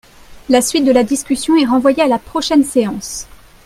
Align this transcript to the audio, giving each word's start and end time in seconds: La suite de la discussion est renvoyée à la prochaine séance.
La 0.49 0.63
suite 0.63 0.83
de 0.85 0.91
la 0.91 1.03
discussion 1.03 1.55
est 1.57 1.67
renvoyée 1.67 2.01
à 2.01 2.07
la 2.07 2.17
prochaine 2.17 2.63
séance. 2.63 3.27